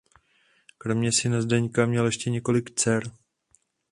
[0.77, 3.03] Kromě syna Zdeňka měl ještě několik dcer.